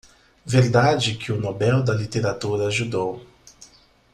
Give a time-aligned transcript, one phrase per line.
[0.47, 3.23] Verdade que o Nobel da Literatura ajudou